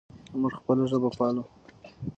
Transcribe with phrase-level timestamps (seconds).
[0.39, 1.43] موږ خپله ژبه پالو.